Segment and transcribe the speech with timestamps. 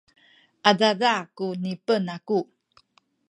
[0.69, 2.39] adada ku ngipen aku